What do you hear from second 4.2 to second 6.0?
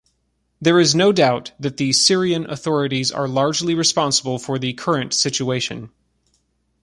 for the current situation.